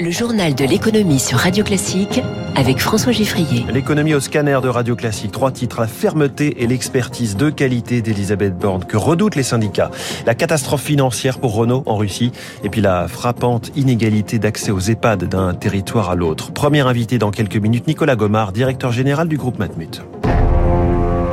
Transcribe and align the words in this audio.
Le 0.00 0.10
journal 0.10 0.54
de 0.54 0.64
l'économie 0.64 1.20
sur 1.20 1.38
Radio 1.38 1.62
Classique 1.62 2.20
avec 2.56 2.80
François 2.80 3.12
Giffrier. 3.12 3.64
L'économie 3.72 4.14
au 4.14 4.20
scanner 4.20 4.58
de 4.62 4.68
Radio 4.68 4.96
Classique. 4.96 5.32
Trois 5.32 5.52
titres, 5.52 5.80
la 5.80 5.86
fermeté 5.86 6.62
et 6.62 6.66
l'expertise 6.66 7.36
de 7.36 7.50
qualité 7.50 8.02
d'Elisabeth 8.02 8.56
Borne 8.56 8.84
que 8.84 8.96
redoutent 8.96 9.36
les 9.36 9.42
syndicats? 9.42 9.90
La 10.26 10.34
catastrophe 10.34 10.82
financière 10.82 11.38
pour 11.38 11.54
Renault 11.54 11.84
en 11.86 11.96
Russie 11.96 12.32
et 12.64 12.70
puis 12.70 12.80
la 12.80 13.06
frappante 13.08 13.70
inégalité 13.76 14.38
d'accès 14.38 14.70
aux 14.70 14.80
EHPAD 14.80 15.24
d'un 15.24 15.54
territoire 15.54 16.10
à 16.10 16.14
l'autre. 16.14 16.52
Premier 16.52 16.80
invité 16.80 17.18
dans 17.18 17.30
quelques 17.30 17.56
minutes, 17.56 17.86
Nicolas 17.86 18.16
Gomard, 18.16 18.52
directeur 18.52 18.92
général 18.92 19.28
du 19.28 19.36
groupe 19.36 19.58
Matmut. 19.58 20.02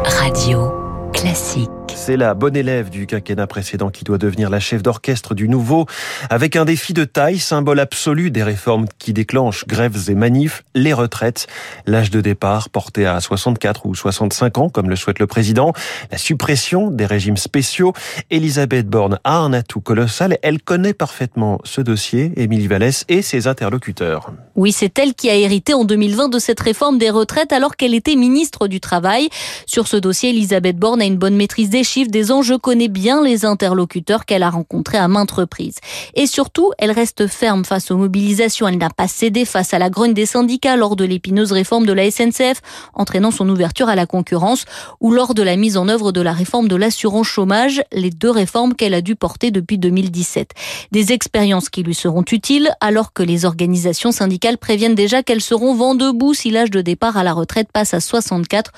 Radio 0.05 0.71
Classique. 1.13 1.69
C'est 1.87 2.17
la 2.17 2.33
bonne 2.33 2.55
élève 2.55 2.89
du 2.89 3.05
quinquennat 3.05 3.47
précédent 3.47 3.89
qui 3.89 4.03
doit 4.03 4.17
devenir 4.17 4.49
la 4.49 4.59
chef 4.59 4.81
d'orchestre 4.81 5.35
du 5.35 5.47
nouveau, 5.47 5.85
avec 6.29 6.55
un 6.55 6.65
défi 6.65 6.93
de 6.93 7.03
taille, 7.03 7.37
symbole 7.39 7.79
absolu 7.79 8.31
des 8.31 8.43
réformes 8.43 8.85
qui 8.97 9.13
déclenchent 9.13 9.67
grèves 9.67 10.09
et 10.09 10.15
manifs, 10.15 10.63
les 10.73 10.93
retraites. 10.93 11.47
L'âge 11.85 12.09
de 12.09 12.21
départ 12.21 12.69
porté 12.69 13.05
à 13.05 13.19
64 13.19 13.85
ou 13.85 13.95
65 13.95 14.57
ans, 14.57 14.69
comme 14.69 14.89
le 14.89 14.95
souhaite 14.95 15.19
le 15.19 15.27
président. 15.27 15.73
La 16.11 16.17
suppression 16.17 16.89
des 16.89 17.05
régimes 17.05 17.37
spéciaux. 17.37 17.93
Elisabeth 18.29 18.87
Borne 18.87 19.19
a 19.23 19.37
un 19.37 19.53
atout 19.53 19.81
colossal. 19.81 20.37
Elle 20.41 20.61
connaît 20.61 20.93
parfaitement 20.93 21.59
ce 21.63 21.81
dossier, 21.81 22.31
Émilie 22.35 22.67
Vallès 22.67 23.05
et 23.09 23.21
ses 23.21 23.47
interlocuteurs. 23.47 24.31
Oui, 24.55 24.71
c'est 24.71 24.97
elle 24.97 25.13
qui 25.13 25.29
a 25.29 25.35
hérité 25.35 25.73
en 25.73 25.85
2020 25.85 26.29
de 26.29 26.39
cette 26.39 26.59
réforme 26.59 26.97
des 26.97 27.09
retraites 27.09 27.51
alors 27.51 27.75
qu'elle 27.75 27.93
était 27.93 28.15
ministre 28.15 28.67
du 28.67 28.79
Travail. 28.79 29.29
Sur 29.65 29.87
ce 29.87 29.97
dossier, 29.97 30.29
Elisabeth 30.29 30.77
Borne 30.77 31.01
a 31.01 31.05
une 31.05 31.17
bonne 31.17 31.35
maîtrise 31.35 31.69
chiffres, 31.83 32.11
des 32.11 32.31
enjeux, 32.31 32.57
connaît 32.57 32.87
bien 32.87 33.23
les 33.23 33.45
interlocuteurs 33.45 34.25
qu'elle 34.25 34.43
a 34.43 34.49
rencontrés 34.49 34.97
à 34.97 35.07
maintes 35.07 35.31
reprises. 35.31 35.77
Et 36.15 36.27
surtout, 36.27 36.71
elle 36.77 36.91
reste 36.91 37.27
ferme 37.27 37.65
face 37.65 37.91
aux 37.91 37.97
mobilisations. 37.97 38.67
Elle 38.67 38.77
n'a 38.77 38.89
pas 38.89 39.07
cédé 39.07 39.45
face 39.45 39.73
à 39.73 39.79
la 39.79 39.89
grogne 39.89 40.13
des 40.13 40.25
syndicats 40.25 40.75
lors 40.75 40.95
de 40.95 41.05
l'épineuse 41.05 41.51
réforme 41.51 41.85
de 41.85 41.93
la 41.93 42.09
SNCF, 42.09 42.61
entraînant 42.93 43.31
son 43.31 43.47
ouverture 43.49 43.89
à 43.89 43.95
la 43.95 44.05
concurrence, 44.05 44.65
ou 44.99 45.11
lors 45.11 45.33
de 45.33 45.43
la 45.43 45.55
mise 45.55 45.77
en 45.77 45.87
œuvre 45.87 46.11
de 46.11 46.21
la 46.21 46.33
réforme 46.33 46.67
de 46.67 46.75
l'assurance 46.75 47.27
chômage, 47.27 47.81
les 47.91 48.09
deux 48.09 48.31
réformes 48.31 48.73
qu'elle 48.73 48.93
a 48.93 49.01
dû 49.01 49.15
porter 49.15 49.51
depuis 49.51 49.77
2017. 49.77 50.51
Des 50.91 51.11
expériences 51.11 51.69
qui 51.69 51.83
lui 51.83 51.95
seront 51.95 52.25
utiles 52.31 52.71
alors 52.79 53.13
que 53.13 53.23
les 53.23 53.45
organisations 53.45 54.11
syndicales 54.11 54.57
préviennent 54.57 54.95
déjà 54.95 55.23
qu'elles 55.23 55.41
seront 55.41 55.73
vent 55.73 55.95
debout 55.95 56.33
si 56.33 56.49
l'âge 56.51 56.71
de 56.71 56.81
départ 56.81 57.17
à 57.17 57.23
la 57.23 57.33
retraite 57.33 57.69
passe 57.71 57.93
à 57.93 57.99
64 57.99 58.71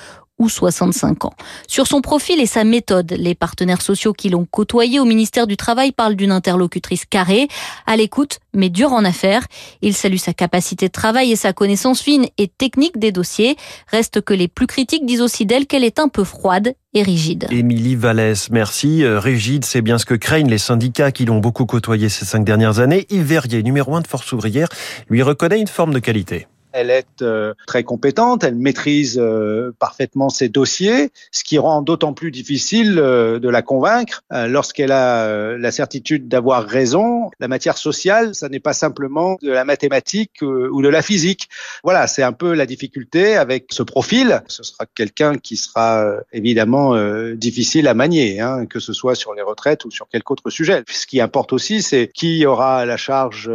ou 0.43 0.49
65 0.49 1.25
ans. 1.25 1.33
Sur 1.67 1.87
son 1.87 2.01
profil 2.01 2.39
et 2.39 2.45
sa 2.45 2.63
méthode, 2.63 3.15
les 3.17 3.33
partenaires 3.33 3.81
sociaux 3.81 4.13
qui 4.13 4.29
l'ont 4.29 4.45
côtoyé 4.45 4.99
au 4.99 5.05
ministère 5.05 5.47
du 5.47 5.57
Travail 5.57 5.91
parlent 5.91 6.15
d'une 6.15 6.31
interlocutrice 6.31 7.05
carrée, 7.05 7.47
à 7.87 7.95
l'écoute, 7.95 8.39
mais 8.53 8.69
dure 8.69 8.91
en 8.91 9.05
affaires. 9.05 9.45
Il 9.81 9.93
salue 9.93 10.17
sa 10.17 10.33
capacité 10.33 10.87
de 10.87 10.91
travail 10.91 11.31
et 11.31 11.35
sa 11.35 11.53
connaissance 11.53 12.01
fine 12.01 12.27
et 12.37 12.47
technique 12.47 12.99
des 12.99 13.11
dossiers. 13.11 13.55
Reste 13.87 14.21
que 14.21 14.33
les 14.33 14.47
plus 14.47 14.67
critiques 14.67 15.05
disent 15.05 15.21
aussi 15.21 15.45
d'elle 15.45 15.65
qu'elle 15.65 15.83
est 15.83 15.99
un 15.99 16.09
peu 16.09 16.23
froide 16.23 16.75
et 16.93 17.01
rigide. 17.01 17.47
Émilie 17.49 17.95
Vallès, 17.95 18.49
merci. 18.51 19.03
Euh, 19.03 19.19
rigide, 19.19 19.65
c'est 19.65 19.81
bien 19.81 19.97
ce 19.97 20.05
que 20.05 20.13
craignent 20.13 20.49
les 20.49 20.57
syndicats 20.57 21.11
qui 21.11 21.25
l'ont 21.25 21.39
beaucoup 21.39 21.65
côtoyé 21.65 22.09
ces 22.09 22.25
cinq 22.25 22.43
dernières 22.43 22.79
années. 22.79 23.07
Yves 23.09 23.23
Verrier, 23.23 23.63
numéro 23.63 23.95
un 23.95 24.01
de 24.01 24.07
Force 24.07 24.31
ouvrière, 24.33 24.67
lui 25.09 25.23
reconnaît 25.23 25.59
une 25.59 25.67
forme 25.67 25.93
de 25.93 25.99
qualité. 25.99 26.47
Elle 26.73 26.89
est 26.89 27.21
euh, 27.21 27.53
très 27.67 27.83
compétente, 27.83 28.43
elle 28.43 28.55
maîtrise 28.55 29.19
euh, 29.19 29.71
parfaitement 29.77 30.29
ses 30.29 30.49
dossiers, 30.49 31.11
ce 31.31 31.43
qui 31.43 31.59
rend 31.59 31.83
d'autant 31.83 32.13
plus 32.13 32.31
difficile 32.31 32.97
euh, 32.97 33.37
de 33.37 33.47
la 33.47 33.61
convaincre 33.61 34.23
lorsqu'elle 34.31 34.91
a 34.91 35.55
la 35.57 35.71
certitude 35.71 36.27
d'avoir 36.27 36.65
raison. 36.65 37.29
La 37.39 37.47
matière 37.47 37.77
sociale, 37.77 38.33
ça 38.33 38.49
n'est 38.49 38.59
pas 38.59 38.73
simplement 38.73 39.37
de 39.41 39.51
la 39.51 39.63
mathématique 39.63 40.41
ou 40.41 40.81
de 40.81 40.89
la 40.89 41.03
physique. 41.03 41.49
Voilà, 41.83 42.07
c'est 42.07 42.23
un 42.23 42.31
peu 42.31 42.53
la 42.53 42.65
difficulté 42.65 43.35
avec 43.35 43.67
ce 43.69 43.83
profil. 43.83 44.41
Ce 44.47 44.63
sera 44.63 44.85
quelqu'un 44.95 45.37
qui 45.37 45.55
sera 45.55 46.15
évidemment 46.31 46.95
difficile 47.35 47.87
à 47.87 47.93
manier, 47.93 48.39
hein, 48.39 48.65
que 48.65 48.79
ce 48.79 48.93
soit 48.93 49.13
sur 49.13 49.35
les 49.35 49.43
retraites 49.43 49.85
ou 49.85 49.91
sur 49.91 50.07
quelque 50.09 50.31
autre 50.31 50.49
sujet. 50.49 50.83
Ce 50.89 51.05
qui 51.05 51.21
importe 51.21 51.53
aussi, 51.53 51.83
c'est 51.83 52.09
qui 52.11 52.45
aura 52.45 52.85
la 52.85 52.97
charge 52.97 53.51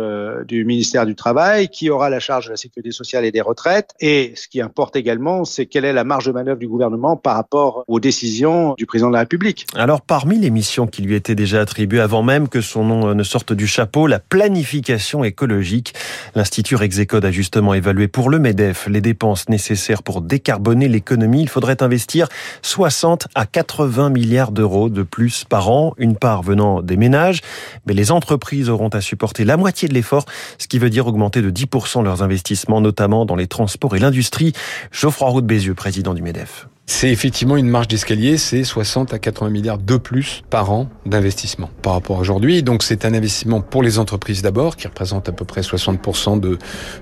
du 0.46 0.64
ministère 0.64 1.06
du 1.06 1.16
Travail, 1.16 1.68
qui 1.68 1.90
aura 1.90 2.08
la 2.08 2.20
charge 2.20 2.46
de 2.46 2.50
la 2.52 2.56
sécurité 2.56 2.92
sociale 2.92 3.07
et 3.14 3.32
des 3.32 3.40
retraites. 3.40 3.94
Et 4.00 4.32
ce 4.36 4.48
qui 4.48 4.60
importe 4.60 4.96
également, 4.96 5.44
c'est 5.44 5.66
quelle 5.66 5.84
est 5.84 5.92
la 5.92 6.04
marge 6.04 6.26
de 6.26 6.32
manœuvre 6.32 6.58
du 6.58 6.68
gouvernement 6.68 7.16
par 7.16 7.34
rapport 7.34 7.84
aux 7.88 8.00
décisions 8.00 8.74
du 8.76 8.86
président 8.86 9.08
de 9.08 9.14
la 9.14 9.20
République. 9.20 9.66
Alors, 9.74 10.00
parmi 10.00 10.38
les 10.38 10.50
missions 10.50 10.86
qui 10.86 11.02
lui 11.02 11.14
étaient 11.14 11.34
déjà 11.34 11.60
attribuées 11.60 12.00
avant 12.00 12.22
même 12.22 12.48
que 12.48 12.60
son 12.60 12.84
nom 12.84 13.14
ne 13.14 13.22
sorte 13.22 13.52
du 13.52 13.66
chapeau, 13.66 14.06
la 14.06 14.18
planification 14.18 15.24
écologique. 15.24 15.94
L'Institut 16.34 16.76
Rexecode 16.76 17.24
a 17.24 17.30
justement 17.30 17.74
évalué 17.74 18.08
pour 18.08 18.30
le 18.30 18.38
MEDEF 18.38 18.86
les 18.88 19.00
dépenses 19.00 19.48
nécessaires 19.48 20.02
pour 20.02 20.20
décarboner 20.20 20.88
l'économie. 20.88 21.42
Il 21.42 21.48
faudrait 21.48 21.82
investir 21.82 22.28
60 22.62 23.28
à 23.34 23.46
80 23.46 24.10
milliards 24.10 24.52
d'euros 24.52 24.88
de 24.88 25.02
plus 25.02 25.44
par 25.44 25.70
an, 25.70 25.94
une 25.98 26.16
part 26.16 26.42
venant 26.42 26.82
des 26.82 26.96
ménages. 26.96 27.40
Mais 27.86 27.94
les 27.94 28.10
entreprises 28.10 28.68
auront 28.68 28.88
à 28.88 29.00
supporter 29.00 29.44
la 29.44 29.56
moitié 29.56 29.88
de 29.88 29.94
l'effort, 29.94 30.26
ce 30.58 30.68
qui 30.68 30.78
veut 30.78 30.90
dire 30.90 31.06
augmenter 31.06 31.42
de 31.42 31.50
10% 31.50 32.02
leurs 32.04 32.22
investissements, 32.22 32.80
notamment 32.80 32.97
notamment 32.98 33.24
dans 33.24 33.36
les 33.36 33.46
transports 33.46 33.94
et 33.94 34.00
l'industrie. 34.00 34.52
Geoffroy 34.90 35.28
Roux 35.28 35.40
de 35.40 35.46
Bézieux, 35.46 35.74
président 35.74 36.14
du 36.14 36.22
MEDEF. 36.22 36.68
C'est 36.90 37.10
effectivement 37.10 37.58
une 37.58 37.68
marge 37.68 37.86
d'escalier, 37.86 38.38
c'est 38.38 38.64
60 38.64 39.12
à 39.12 39.18
80 39.18 39.50
milliards 39.50 39.76
de 39.76 39.98
plus 39.98 40.42
par 40.48 40.70
an 40.72 40.88
d'investissement 41.04 41.68
par 41.82 41.92
rapport 41.92 42.16
à 42.16 42.20
aujourd'hui. 42.20 42.62
Donc 42.62 42.82
c'est 42.82 43.04
un 43.04 43.12
investissement 43.12 43.60
pour 43.60 43.82
les 43.82 43.98
entreprises 43.98 44.40
d'abord, 44.40 44.74
qui 44.74 44.88
représente 44.88 45.28
à 45.28 45.32
peu 45.32 45.44
près 45.44 45.60
60% 45.60 46.40
de, 46.40 46.58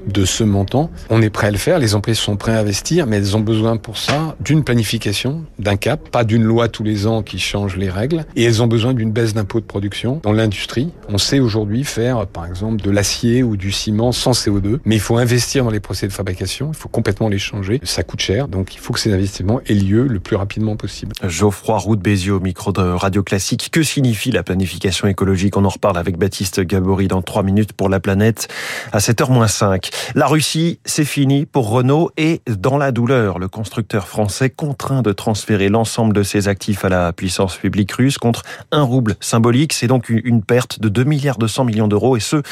de 0.09 0.25
ce 0.25 0.43
montant. 0.43 0.91
On 1.09 1.23
est 1.23 1.31
prêt 1.31 1.47
à 1.47 1.51
le 1.53 1.57
faire, 1.57 1.79
les 1.79 1.95
entreprises 1.95 2.19
sont 2.19 2.37
prêtes 2.37 2.57
à 2.57 2.59
investir, 2.59 3.07
mais 3.07 3.19
elles 3.19 3.37
ont 3.37 3.41
besoin 3.41 3.77
pour 3.77 3.97
ça 3.97 4.37
d'une 4.41 4.65
planification, 4.65 5.45
d'un 5.61 5.77
cap, 5.77 6.09
pas 6.11 6.25
d'une 6.25 6.43
loi 6.43 6.69
tous 6.69 6.83
les 6.83 7.07
ans 7.07 7.23
qui 7.23 7.39
change 7.39 7.77
les 7.77 7.89
règles, 7.89 8.27
et 8.35 8.43
elles 8.43 8.65
ont 8.65 8.67
besoin 8.67 8.93
d'une 8.93 9.13
baisse 9.13 9.35
d'impôts 9.35 9.61
de 9.61 9.67
production. 9.67 10.21
Dans 10.25 10.33
l'industrie, 10.33 10.91
on 11.09 11.17
sait 11.17 11.39
aujourd'hui 11.39 11.85
faire 11.85 12.27
par 12.27 12.45
exemple 12.45 12.83
de 12.83 12.91
l'acier 12.91 13.45
ou 13.45 13.57
du 13.57 13.71
ciment 13.71 14.11
sans 14.11 14.33
CO2, 14.33 14.81
mais 14.85 14.97
il 14.97 15.01
faut 15.01 15.17
investir 15.17 15.63
dans 15.63 15.71
les 15.71 15.81
procédés 15.81 16.09
de 16.09 16.17
fabrication, 16.17 16.71
il 16.73 16.77
faut 16.77 16.89
complètement 16.89 17.29
les 17.29 17.39
changer, 17.39 17.81
ça 17.85 18.03
coûte 18.03 18.21
cher, 18.21 18.49
donc 18.49 18.75
il 18.75 18.81
faut 18.81 18.93
que 18.93 18.99
ces 18.99 19.13
investissements 19.13 19.61
lieu 19.81 20.06
le 20.06 20.20
plus 20.20 20.37
rapidement 20.37 20.76
possible. 20.76 21.14
Geoffroy 21.22 21.78
Roux 21.78 21.97
de 21.97 22.03
Bézieux, 22.03 22.38
micro 22.38 22.72
de 22.72 22.81
Radio 22.81 23.22
Classique. 23.22 23.69
Que 23.70 23.82
signifie 23.82 24.31
la 24.31 24.42
planification 24.42 25.09
écologique? 25.09 25.56
On 25.56 25.64
en 25.64 25.69
reparle 25.69 25.98
avec 25.98 26.19
Baptiste 26.19 26.60
Gabory 26.60 27.09
dans 27.09 27.22
3 27.22 27.42
minutes 27.42 27.72
pour 27.72 27.88
la 27.88 28.00
planète 28.00 28.48
à 28.92 28.98
7h-5. 28.98 29.91
La 30.14 30.26
Russie, 30.26 30.78
c'est 30.84 31.04
fini 31.04 31.47
pour 31.47 31.70
Renault 31.70 32.10
et 32.16 32.41
dans 32.48 32.78
la 32.78 32.92
douleur, 32.92 33.38
le 33.38 33.48
constructeur 33.48 34.09
français 34.09 34.50
contraint 34.50 35.03
de 35.03 35.12
transférer 35.12 35.69
l'ensemble 35.69 36.14
de 36.14 36.22
ses 36.22 36.48
actifs 36.48 36.84
à 36.84 36.88
la 36.88 37.12
puissance 37.12 37.56
publique 37.56 37.93
russe 37.93 38.19
contre 38.19 38.43
un 38.72 38.82
rouble 38.82 39.16
symbolique. 39.20 39.72
C'est 39.72 39.87
donc 39.87 40.08
une 40.08 40.43
perte 40.43 40.81
de 40.81 40.88
2 40.88 41.04
milliards 41.04 41.38
200 41.38 41.64
millions 41.64 41.88
d'euros 41.88 42.16
et 42.16 42.20
ce, 42.20 42.43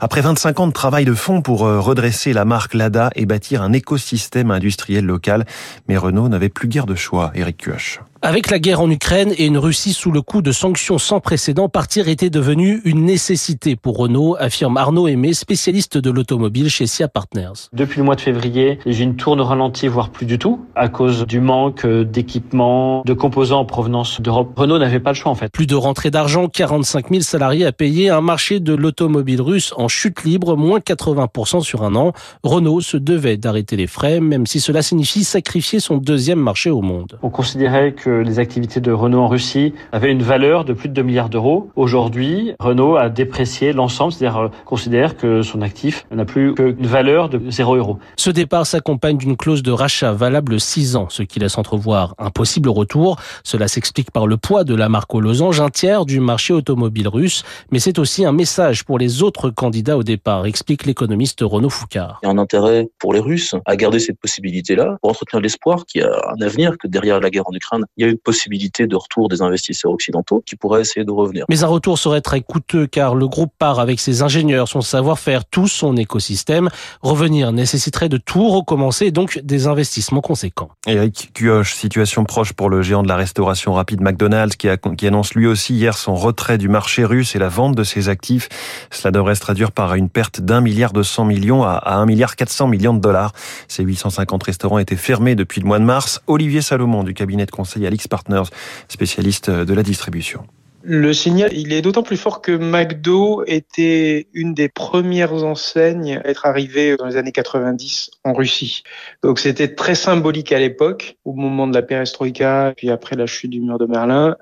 après 0.00 0.20
25 0.20 0.60
ans 0.60 0.66
de 0.66 0.72
travail 0.72 1.04
de 1.04 1.14
fond 1.14 1.42
pour 1.42 1.66
euh, 1.66 1.80
redresser 1.80 2.32
la 2.32 2.44
marque 2.44 2.74
Lada 2.74 3.10
et 3.14 3.26
bâtir 3.26 3.62
un 3.62 3.72
écosystème 3.72 4.50
industriel 4.50 5.04
local. 5.04 5.44
Mais 5.88 5.96
Renault 5.96 6.28
n'avait 6.28 6.48
plus 6.48 6.67
guère 6.68 6.86
de 6.86 6.94
choix, 6.94 7.32
Eric 7.34 7.56
Kioch. 7.56 8.00
Avec 8.20 8.50
la 8.50 8.58
guerre 8.58 8.80
en 8.80 8.90
Ukraine 8.90 9.32
et 9.38 9.46
une 9.46 9.58
Russie 9.58 9.92
sous 9.92 10.10
le 10.10 10.22
coup 10.22 10.42
de 10.42 10.50
sanctions 10.50 10.98
sans 10.98 11.20
précédent, 11.20 11.68
partir 11.68 12.08
était 12.08 12.30
devenu 12.30 12.80
une 12.84 13.04
nécessité 13.04 13.76
pour 13.76 13.96
Renault, 13.96 14.34
affirme 14.40 14.76
Arnaud 14.76 15.06
Aimé, 15.06 15.34
spécialiste 15.34 15.98
de 15.98 16.10
l'automobile 16.10 16.68
chez 16.68 16.88
SIA 16.88 17.06
Partners. 17.06 17.68
Depuis 17.72 17.98
le 17.98 18.04
mois 18.04 18.16
de 18.16 18.20
février, 18.20 18.80
j'ai 18.86 19.04
une 19.04 19.14
tourne 19.14 19.40
ralentie, 19.40 19.86
voire 19.86 20.10
plus 20.10 20.26
du 20.26 20.36
tout, 20.36 20.66
à 20.74 20.88
cause 20.88 21.26
du 21.26 21.38
manque 21.40 21.86
d'équipements, 21.86 23.04
de 23.06 23.12
composants 23.12 23.60
en 23.60 23.64
provenance 23.64 24.20
d'Europe. 24.20 24.52
Renault 24.56 24.78
n'avait 24.78 24.98
pas 24.98 25.10
le 25.10 25.16
choix 25.16 25.30
en 25.30 25.36
fait. 25.36 25.52
Plus 25.52 25.68
de 25.68 25.76
rentrée 25.76 26.10
d'argent, 26.10 26.48
45 26.48 27.10
000 27.10 27.20
salariés 27.20 27.66
à 27.66 27.72
payer, 27.72 28.10
un 28.10 28.20
marché 28.20 28.58
de 28.58 28.74
l'automobile 28.74 29.40
russe 29.40 29.72
en 29.76 29.86
chute 29.86 30.24
libre, 30.24 30.56
moins 30.56 30.80
80% 30.80 31.60
sur 31.60 31.84
un 31.84 31.94
an. 31.94 32.12
Renault 32.42 32.80
se 32.80 32.96
devait 32.96 33.36
d'arrêter 33.36 33.76
les 33.76 33.86
frais, 33.86 34.18
même 34.18 34.44
si 34.44 34.58
cela 34.58 34.82
signifie 34.82 35.22
sacrifier 35.22 35.78
son 35.78 35.98
deuxième 35.98 36.40
marché 36.40 36.68
au 36.68 36.82
monde. 36.82 37.16
On 37.22 37.30
considérait 37.30 37.92
que 37.92 38.07
les 38.08 38.38
activités 38.38 38.80
de 38.80 38.92
Renault 38.92 39.20
en 39.20 39.28
Russie 39.28 39.74
avaient 39.92 40.10
une 40.10 40.22
valeur 40.22 40.64
de 40.64 40.72
plus 40.72 40.88
de 40.88 40.94
2 40.94 41.02
milliards 41.02 41.28
d'euros. 41.28 41.70
Aujourd'hui, 41.76 42.52
Renault 42.58 42.96
a 42.96 43.08
déprécié 43.08 43.72
l'ensemble, 43.72 44.12
c'est-à-dire 44.12 44.38
euh, 44.38 44.48
considère 44.64 45.16
que 45.16 45.42
son 45.42 45.62
actif 45.62 46.06
n'a 46.10 46.24
plus 46.24 46.54
qu'une 46.54 46.86
valeur 46.86 47.28
de 47.28 47.50
0 47.50 47.76
euros. 47.76 47.98
Ce 48.16 48.30
départ 48.30 48.66
s'accompagne 48.66 49.16
d'une 49.16 49.36
clause 49.36 49.62
de 49.62 49.70
rachat 49.70 50.12
valable 50.12 50.60
6 50.60 50.96
ans, 50.96 51.08
ce 51.10 51.22
qui 51.22 51.38
laisse 51.38 51.58
entrevoir 51.58 52.14
un 52.18 52.30
possible 52.30 52.68
retour. 52.68 53.16
Cela 53.44 53.68
s'explique 53.68 54.10
par 54.10 54.26
le 54.26 54.36
poids 54.36 54.64
de 54.64 54.74
la 54.74 54.88
marque 54.88 55.14
aux 55.14 55.20
losanges, 55.20 55.60
un 55.60 55.70
tiers 55.70 56.04
du 56.04 56.20
marché 56.20 56.52
automobile 56.52 57.08
russe, 57.08 57.44
mais 57.70 57.78
c'est 57.78 57.98
aussi 57.98 58.24
un 58.24 58.32
message 58.32 58.84
pour 58.84 58.98
les 58.98 59.22
autres 59.22 59.50
candidats 59.50 59.96
au 59.96 60.02
départ, 60.02 60.46
explique 60.46 60.86
l'économiste 60.86 61.40
Renaud 61.42 61.70
Foucard. 61.70 62.20
Il 62.22 62.26
y 62.26 62.28
a 62.28 62.32
un 62.32 62.38
intérêt 62.38 62.88
pour 62.98 63.12
les 63.12 63.20
Russes 63.20 63.54
à 63.66 63.76
garder 63.76 63.98
cette 63.98 64.18
possibilité-là, 64.18 64.98
pour 65.00 65.10
entretenir 65.10 65.42
l'espoir 65.42 65.86
qu'il 65.86 66.02
y 66.02 66.04
a 66.04 66.10
un 66.10 66.44
avenir, 66.44 66.76
que 66.78 66.86
derrière 66.86 67.20
la 67.20 67.30
guerre 67.30 67.44
en 67.46 67.54
Ukraine, 67.54 67.84
il 67.98 68.04
y 68.04 68.08
a 68.08 68.10
une 68.10 68.18
possibilité 68.18 68.86
de 68.86 68.94
retour 68.94 69.28
des 69.28 69.42
investisseurs 69.42 69.90
occidentaux 69.90 70.42
qui 70.46 70.54
pourraient 70.54 70.80
essayer 70.80 71.04
de 71.04 71.10
revenir. 71.10 71.44
Mais 71.48 71.64
un 71.64 71.66
retour 71.66 71.98
serait 71.98 72.20
très 72.20 72.40
coûteux 72.40 72.86
car 72.86 73.16
le 73.16 73.26
groupe 73.26 73.52
part 73.58 73.80
avec 73.80 73.98
ses 73.98 74.22
ingénieurs, 74.22 74.68
son 74.68 74.80
savoir-faire, 74.80 75.44
tout 75.44 75.66
son 75.66 75.96
écosystème. 75.96 76.68
Revenir 77.02 77.50
nécessiterait 77.50 78.08
de 78.08 78.16
tout 78.16 78.48
recommencer, 78.48 79.10
donc 79.10 79.40
des 79.42 79.66
investissements 79.66 80.20
conséquents. 80.20 80.70
Eric 80.86 81.32
Cuoche, 81.34 81.74
situation 81.74 82.24
proche 82.24 82.52
pour 82.52 82.70
le 82.70 82.82
géant 82.82 83.02
de 83.02 83.08
la 83.08 83.16
restauration 83.16 83.72
rapide 83.72 84.00
McDonald's 84.00 84.54
qui, 84.54 84.68
a, 84.68 84.76
qui 84.76 85.06
annonce 85.06 85.34
lui 85.34 85.48
aussi 85.48 85.74
hier 85.74 85.98
son 85.98 86.14
retrait 86.14 86.56
du 86.56 86.68
marché 86.68 87.04
russe 87.04 87.34
et 87.34 87.40
la 87.40 87.48
vente 87.48 87.74
de 87.74 87.82
ses 87.82 88.08
actifs. 88.08 88.48
Cela 88.92 89.10
devrait 89.10 89.34
se 89.34 89.40
traduire 89.40 89.72
par 89.72 89.94
une 89.94 90.08
perte 90.08 90.40
d'un 90.40 90.60
milliard 90.60 90.92
de 90.92 91.02
100 91.02 91.24
millions 91.24 91.64
à 91.64 91.94
un 91.96 92.06
milliard 92.06 92.36
400 92.36 92.68
millions 92.68 92.94
de 92.94 93.00
dollars. 93.00 93.32
Ces 93.66 93.82
850 93.82 94.44
restaurants 94.44 94.78
étaient 94.78 94.94
fermés 94.94 95.34
depuis 95.34 95.60
le 95.60 95.66
mois 95.66 95.80
de 95.80 95.84
mars. 95.84 96.20
Olivier 96.28 96.62
Salomon 96.62 97.02
du 97.02 97.12
cabinet 97.12 97.44
de 97.44 97.50
conseil 97.50 97.87
Alix 97.88 98.06
Partners, 98.06 98.48
spécialiste 98.88 99.50
de 99.50 99.74
la 99.74 99.82
distribution. 99.82 100.44
Le 100.82 101.12
signal, 101.12 101.52
il 101.52 101.72
est 101.72 101.82
d'autant 101.82 102.04
plus 102.04 102.16
fort 102.16 102.40
que 102.40 102.52
McDo 102.52 103.42
était 103.46 104.28
une 104.32 104.54
des 104.54 104.68
premières 104.68 105.44
enseignes 105.44 106.20
à 106.24 106.28
être 106.28 106.46
arrivée 106.46 106.96
dans 106.96 107.06
les 107.06 107.16
années 107.16 107.32
90 107.32 108.10
en 108.24 108.32
Russie. 108.32 108.84
Donc 109.22 109.40
c'était 109.40 109.74
très 109.74 109.96
symbolique 109.96 110.52
à 110.52 110.58
l'époque, 110.58 111.16
au 111.24 111.32
moment 111.32 111.66
de 111.66 111.74
la 111.74 111.82
perestroïka, 111.82 112.74
puis 112.76 112.90
après 112.90 113.16
la 113.16 113.26
chute 113.26 113.50
du 113.50 113.60
mur 113.60 113.76
de 113.78 113.86
Berlin. 113.86 114.36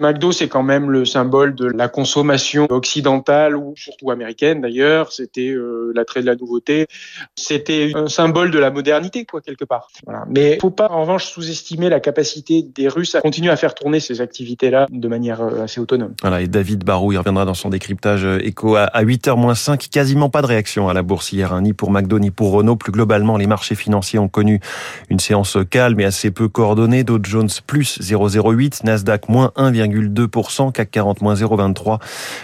McDo, 0.00 0.32
c'est 0.32 0.48
quand 0.48 0.62
même 0.62 0.90
le 0.90 1.04
symbole 1.04 1.54
de 1.54 1.66
la 1.66 1.88
consommation 1.88 2.66
occidentale 2.70 3.56
ou 3.56 3.74
surtout 3.76 4.10
américaine 4.10 4.60
d'ailleurs. 4.60 5.12
C'était 5.12 5.50
euh, 5.50 5.92
l'attrait 5.94 6.20
de 6.20 6.26
la 6.26 6.36
nouveauté. 6.36 6.86
C'était 7.36 7.92
un 7.94 8.08
symbole 8.08 8.50
de 8.50 8.58
la 8.58 8.70
modernité, 8.70 9.24
quoi, 9.24 9.40
quelque 9.40 9.64
part. 9.64 9.88
Voilà. 10.04 10.24
Mais 10.28 10.58
faut 10.60 10.70
pas, 10.70 10.90
en 10.90 11.02
revanche, 11.02 11.26
sous-estimer 11.26 11.88
la 11.88 12.00
capacité 12.00 12.62
des 12.62 12.88
Russes 12.88 13.14
à 13.14 13.20
continuer 13.20 13.50
à 13.50 13.56
faire 13.56 13.74
tourner 13.74 14.00
ces 14.00 14.20
activités-là 14.20 14.86
de 14.90 15.08
manière 15.08 15.40
euh, 15.40 15.64
assez 15.64 15.80
autonome. 15.80 16.14
Voilà. 16.22 16.40
Et 16.40 16.48
David 16.48 16.84
Barou, 16.84 17.12
il 17.12 17.18
reviendra 17.18 17.44
dans 17.44 17.54
son 17.54 17.68
décryptage 17.68 18.24
écho 18.42 18.76
à 18.76 19.02
8h-5. 19.02 19.90
Quasiment 19.90 20.30
pas 20.30 20.42
de 20.42 20.46
réaction 20.46 20.88
à 20.88 20.94
la 20.94 21.02
bourse 21.02 21.32
hier, 21.32 21.52
hein, 21.52 21.62
ni 21.62 21.72
pour 21.72 21.90
McDo, 21.90 22.18
ni 22.18 22.30
pour 22.30 22.52
Renault. 22.52 22.76
Plus 22.76 22.92
globalement, 22.92 23.36
les 23.36 23.46
marchés 23.46 23.74
financiers 23.74 24.18
ont 24.18 24.28
connu 24.28 24.60
une 25.08 25.18
séance 25.18 25.58
calme 25.70 26.00
et 26.00 26.04
assez 26.04 26.30
peu 26.30 26.48
coordonnée. 26.48 27.04
Dow 27.04 27.18
Jones 27.22 27.48
plus 27.66 28.00
0,08, 28.00 28.84
Nasdaq 28.84 29.28
moins 29.28 29.52
1,2%, 29.70 30.72
CAC 30.72 30.90
40 30.90 31.22
moins 31.22 31.34
0,23. 31.34 31.98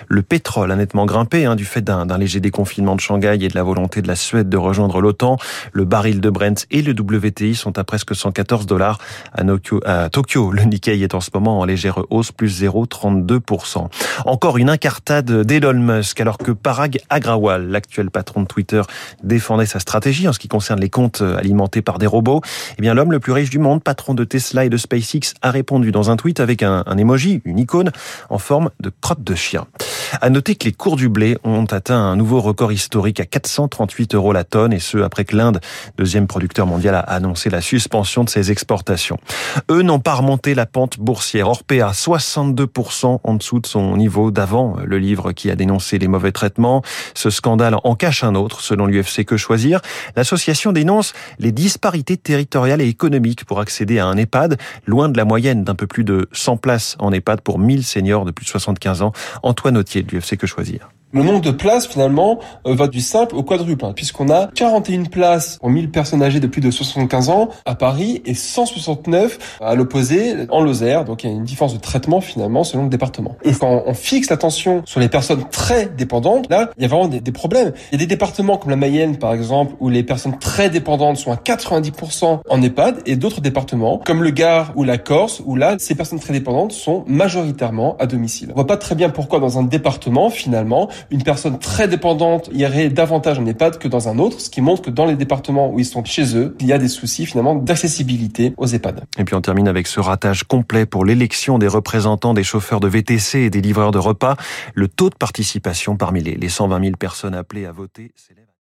Le 0.08 0.22
pétrole 0.22 0.70
a 0.72 0.76
nettement 0.76 1.06
grimpé 1.06 1.44
hein, 1.44 1.56
du 1.56 1.64
fait 1.64 1.82
d'un 1.82 2.18
léger 2.18 2.40
déconfinement 2.40 2.96
de 2.96 3.00
Shanghai 3.00 3.38
et 3.40 3.48
de 3.48 3.54
la 3.54 3.62
volonté 3.62 4.02
de 4.02 4.08
la 4.08 4.16
Suède 4.16 4.48
de 4.48 4.56
rejoindre 4.56 5.00
l'OTAN. 5.00 5.36
Le 5.72 5.84
baril 5.84 6.20
de 6.20 6.30
Brent 6.30 6.66
et 6.70 6.82
le 6.82 6.92
WTI 6.92 7.54
sont 7.54 7.78
à 7.78 7.84
presque 7.84 8.14
114 8.14 8.66
dollars. 8.66 8.98
À, 9.32 9.42
à 9.84 10.08
Tokyo, 10.08 10.50
le 10.52 10.62
Nikkei 10.62 11.02
est 11.02 11.14
en 11.14 11.20
ce 11.20 11.30
moment 11.34 11.60
en 11.60 11.64
légère 11.64 12.00
hausse, 12.10 12.32
plus 12.32 12.62
0,32%. 12.62 13.88
Encore 14.24 14.58
une 14.58 14.70
incartade 14.70 15.42
d'Elon 15.42 15.74
Musk, 15.74 16.20
alors 16.20 16.38
que 16.38 16.52
Parag 16.52 16.98
Agrawal, 17.10 17.68
l'actuel 17.68 18.10
patron 18.10 18.42
de 18.42 18.46
Twitter, 18.46 18.82
défendait 19.22 19.66
sa 19.66 19.80
stratégie 19.80 20.28
en 20.28 20.32
ce 20.32 20.38
qui 20.38 20.48
concerne 20.48 20.80
les 20.80 20.90
comptes 20.90 21.22
alimentés 21.22 21.82
par 21.82 21.98
des 21.98 22.06
robots. 22.06 22.40
Eh 22.78 22.82
bien, 22.82 22.94
l'homme 22.94 23.12
le 23.12 23.20
plus 23.20 23.32
riche 23.32 23.50
du 23.50 23.58
monde, 23.58 23.82
patron 23.82 24.14
de 24.14 24.24
Tesla 24.24 24.64
et 24.64 24.68
de 24.68 24.76
SpaceX, 24.76 25.34
a 25.42 25.50
répondu 25.50 25.92
dans 25.92 26.10
un 26.10 26.16
tweet 26.16 26.40
avec 26.40 26.62
un, 26.62 26.84
un 26.86 26.98
emoji, 27.08 27.40
une 27.46 27.58
icône 27.58 27.90
en 28.28 28.38
forme 28.38 28.70
de 28.80 28.92
crotte 29.00 29.24
de 29.24 29.34
chien. 29.34 29.66
À 30.20 30.30
noter 30.30 30.54
que 30.54 30.64
les 30.64 30.72
cours 30.72 30.96
du 30.96 31.08
blé 31.08 31.36
ont 31.44 31.64
atteint 31.66 31.98
un 31.98 32.16
nouveau 32.16 32.40
record 32.40 32.72
historique 32.72 33.20
à 33.20 33.26
438 33.26 34.14
euros 34.14 34.32
la 34.32 34.44
tonne 34.44 34.72
et 34.72 34.78
ce 34.78 34.98
après 34.98 35.24
que 35.24 35.36
l'Inde, 35.36 35.60
deuxième 35.96 36.26
producteur 36.26 36.66
mondial, 36.66 36.94
a 36.94 37.00
annoncé 37.00 37.50
la 37.50 37.60
suspension 37.60 38.24
de 38.24 38.30
ses 38.30 38.50
exportations. 38.50 39.18
Eux 39.70 39.82
n'ont 39.82 40.00
pas 40.00 40.14
remonté 40.14 40.54
la 40.54 40.66
pente 40.66 40.98
boursière. 40.98 41.48
Orpea 41.48 41.92
62% 41.92 43.20
en 43.22 43.34
dessous 43.34 43.60
de 43.60 43.66
son 43.66 43.96
niveau 43.96 44.30
d'avant. 44.30 44.76
Le 44.84 44.98
livre 44.98 45.32
qui 45.32 45.50
a 45.50 45.56
dénoncé 45.56 45.98
les 45.98 46.08
mauvais 46.08 46.32
traitements. 46.32 46.82
Ce 47.14 47.30
scandale 47.30 47.76
en 47.84 47.94
cache 47.94 48.24
un 48.24 48.34
autre, 48.34 48.60
selon 48.60 48.86
l'UFC 48.86 49.24
Que 49.24 49.36
Choisir. 49.36 49.80
L'association 50.16 50.72
dénonce 50.72 51.12
les 51.38 51.52
disparités 51.52 52.16
territoriales 52.16 52.80
et 52.80 52.88
économiques 52.88 53.44
pour 53.44 53.60
accéder 53.60 53.98
à 53.98 54.06
un 54.06 54.16
EHPAD, 54.16 54.58
loin 54.86 55.08
de 55.08 55.16
la 55.16 55.24
moyenne 55.24 55.64
d'un 55.64 55.74
peu 55.74 55.86
plus 55.86 56.04
de 56.04 56.28
100 56.32 56.56
places 56.56 56.96
en 56.98 57.12
EHPAD 57.12 57.40
pour 57.40 57.58
1000 57.58 57.84
seniors 57.84 58.24
de 58.24 58.30
plus 58.30 58.44
de 58.44 58.50
75 58.50 59.02
ans. 59.02 59.12
Antoine 59.42 59.76
Autier 59.76 59.97
Que 60.06 60.46
Choisir. 60.46 60.90
Le 61.10 61.22
nombre 61.22 61.40
de 61.40 61.50
places, 61.50 61.86
finalement, 61.86 62.38
euh, 62.66 62.74
va 62.74 62.86
du 62.86 63.00
simple 63.00 63.34
au 63.34 63.42
quadruple, 63.42 63.82
hein, 63.82 63.94
puisqu'on 63.96 64.28
a 64.28 64.48
41 64.48 65.04
places 65.04 65.56
pour 65.56 65.70
1000 65.70 65.90
personnes 65.90 66.22
âgées 66.22 66.38
de 66.38 66.46
plus 66.46 66.60
de 66.60 66.70
75 66.70 67.30
ans 67.30 67.48
à 67.64 67.74
Paris 67.74 68.20
et 68.26 68.34
169 68.34 69.56
à 69.62 69.74
l'opposé 69.74 70.34
en 70.50 70.60
Lozère. 70.60 71.06
Donc 71.06 71.24
il 71.24 71.30
y 71.30 71.32
a 71.32 71.34
une 71.34 71.44
différence 71.44 71.72
de 71.72 71.80
traitement, 71.80 72.20
finalement, 72.20 72.62
selon 72.62 72.84
le 72.84 72.90
département. 72.90 73.36
Quand 73.58 73.84
on 73.86 73.94
fixe 73.94 74.28
l'attention 74.28 74.82
sur 74.84 75.00
les 75.00 75.08
personnes 75.08 75.44
très 75.50 75.86
dépendantes, 75.86 76.50
là, 76.50 76.68
il 76.76 76.82
y 76.82 76.84
a 76.84 76.88
vraiment 76.88 77.08
des, 77.08 77.20
des, 77.20 77.32
problèmes. 77.32 77.72
Il 77.90 77.92
y 77.92 78.02
a 78.02 78.04
des 78.04 78.06
départements 78.06 78.58
comme 78.58 78.70
la 78.70 78.76
Mayenne, 78.76 79.16
par 79.16 79.32
exemple, 79.32 79.76
où 79.80 79.88
les 79.88 80.02
personnes 80.02 80.38
très 80.38 80.68
dépendantes 80.68 81.16
sont 81.16 81.32
à 81.32 81.36
90% 81.36 82.40
en 82.46 82.62
EHPAD, 82.62 83.00
et 83.06 83.16
d'autres 83.16 83.40
départements, 83.40 83.98
comme 84.04 84.22
le 84.22 84.30
Gard 84.30 84.72
ou 84.76 84.84
la 84.84 84.98
Corse, 84.98 85.40
où 85.46 85.56
là, 85.56 85.76
ces 85.78 85.94
personnes 85.94 86.20
très 86.20 86.34
dépendantes 86.34 86.72
sont 86.72 87.04
majoritairement 87.06 87.96
à 87.98 88.06
domicile. 88.06 88.48
On 88.50 88.56
voit 88.56 88.66
pas 88.66 88.76
très 88.76 88.94
bien 88.94 89.08
pourquoi 89.08 89.40
dans 89.40 89.58
un 89.58 89.62
département, 89.88 90.28
finalement, 90.28 90.90
une 91.10 91.22
personne 91.22 91.58
très 91.58 91.88
dépendante 91.88 92.50
irait 92.52 92.90
davantage 92.90 93.38
en 93.38 93.46
EHPAD 93.46 93.78
que 93.78 93.88
dans 93.88 94.06
un 94.10 94.18
autre, 94.18 94.38
ce 94.38 94.50
qui 94.50 94.60
montre 94.60 94.82
que 94.82 94.90
dans 94.90 95.06
les 95.06 95.16
départements 95.16 95.72
où 95.72 95.78
ils 95.78 95.86
sont 95.86 96.04
chez 96.04 96.36
eux, 96.36 96.54
il 96.60 96.66
y 96.66 96.74
a 96.74 96.78
des 96.78 96.88
soucis 96.88 97.24
finalement 97.24 97.54
d'accessibilité 97.54 98.52
aux 98.58 98.66
EHPAD. 98.66 99.04
Et 99.18 99.24
puis 99.24 99.34
on 99.34 99.40
termine 99.40 99.66
avec 99.66 99.86
ce 99.86 99.98
ratage 99.98 100.44
complet 100.44 100.84
pour 100.84 101.06
l'élection 101.06 101.58
des 101.58 101.68
représentants 101.68 102.34
des 102.34 102.44
chauffeurs 102.44 102.80
de 102.80 102.88
VTC 102.88 103.38
et 103.38 103.50
des 103.50 103.62
livreurs 103.62 103.90
de 103.90 103.98
repas. 103.98 104.36
Le 104.74 104.88
taux 104.88 105.08
de 105.08 105.14
participation 105.14 105.96
parmi 105.96 106.22
les 106.22 106.48
120 106.50 106.84
000 106.84 106.96
personnes 106.98 107.34
appelées 107.34 107.64
à 107.64 107.72
voter 107.72 108.12
s'élève 108.14 108.47